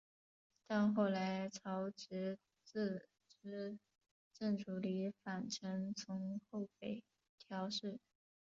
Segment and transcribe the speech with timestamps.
[0.65, 3.77] 但后来朝直自资
[4.33, 7.03] 正处离反臣从后北
[7.37, 7.99] 条氏。